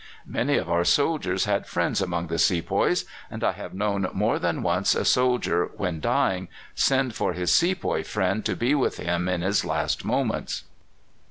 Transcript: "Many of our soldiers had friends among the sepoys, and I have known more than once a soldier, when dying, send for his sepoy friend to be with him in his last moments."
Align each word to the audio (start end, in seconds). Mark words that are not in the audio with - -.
"Many 0.25 0.57
of 0.57 0.67
our 0.67 0.83
soldiers 0.83 1.45
had 1.45 1.67
friends 1.67 2.01
among 2.01 2.25
the 2.25 2.39
sepoys, 2.39 3.05
and 3.29 3.43
I 3.43 3.51
have 3.51 3.75
known 3.75 4.09
more 4.13 4.39
than 4.39 4.63
once 4.63 4.95
a 4.95 5.05
soldier, 5.05 5.69
when 5.77 5.99
dying, 5.99 6.47
send 6.73 7.13
for 7.13 7.33
his 7.33 7.51
sepoy 7.53 8.01
friend 8.01 8.43
to 8.45 8.55
be 8.55 8.73
with 8.73 8.97
him 8.97 9.29
in 9.29 9.41
his 9.41 9.63
last 9.63 10.03
moments." 10.03 10.63